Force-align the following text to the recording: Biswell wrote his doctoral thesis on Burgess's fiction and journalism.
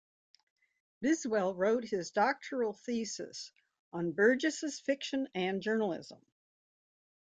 Biswell 1.03 1.55
wrote 1.55 1.83
his 1.83 2.09
doctoral 2.09 2.73
thesis 2.73 3.51
on 3.93 4.13
Burgess's 4.13 4.79
fiction 4.79 5.27
and 5.35 5.61
journalism. 5.61 6.25